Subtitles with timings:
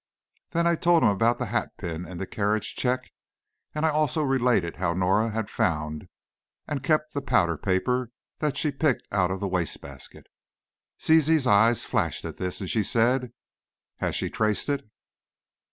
[0.49, 3.11] Then I told him about the hatpin and the carriage check;
[3.75, 6.09] and I also related how Norah had found
[6.67, 8.09] and kept the "powder paper"
[8.39, 10.25] that she picked out of the waste basket.
[10.99, 13.31] Zizi's eyes flashed at this, and she said,
[13.97, 14.89] "Has she traced it?"